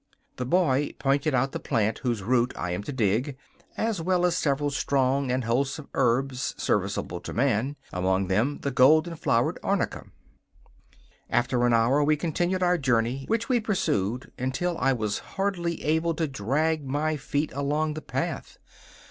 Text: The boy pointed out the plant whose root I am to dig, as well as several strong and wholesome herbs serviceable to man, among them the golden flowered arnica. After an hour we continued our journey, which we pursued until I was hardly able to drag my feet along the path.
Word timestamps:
The 0.37 0.47
boy 0.47 0.95
pointed 0.97 1.35
out 1.35 1.51
the 1.51 1.59
plant 1.59 1.99
whose 1.99 2.23
root 2.23 2.53
I 2.57 2.71
am 2.71 2.81
to 2.85 2.91
dig, 2.91 3.37
as 3.77 4.01
well 4.01 4.25
as 4.25 4.35
several 4.35 4.71
strong 4.71 5.29
and 5.29 5.43
wholesome 5.43 5.89
herbs 5.93 6.55
serviceable 6.57 7.19
to 7.21 7.33
man, 7.33 7.75
among 7.93 8.25
them 8.27 8.61
the 8.63 8.71
golden 8.71 9.15
flowered 9.15 9.59
arnica. 9.61 10.07
After 11.29 11.67
an 11.67 11.73
hour 11.75 12.03
we 12.03 12.15
continued 12.17 12.63
our 12.63 12.79
journey, 12.79 13.25
which 13.27 13.47
we 13.47 13.59
pursued 13.59 14.31
until 14.39 14.75
I 14.79 14.91
was 14.91 15.19
hardly 15.19 15.79
able 15.83 16.15
to 16.15 16.27
drag 16.27 16.83
my 16.83 17.15
feet 17.15 17.53
along 17.53 17.93
the 17.93 18.01
path. 18.01 18.57